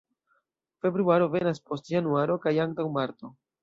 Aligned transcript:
Februaro 0.85 1.29
venas 1.37 1.63
post 1.69 1.95
januaro 1.97 2.43
kaj 2.49 2.59
antaŭ 2.69 2.93
marto. 3.01 3.37